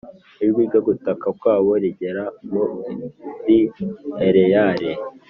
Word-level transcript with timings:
Ijwi 0.45 0.61
ryo 0.69 0.81
gutaka 0.87 1.27
kwabo 1.39 1.71
rigera 1.83 2.23
muri 2.51 3.57
Eleyale 4.27 4.91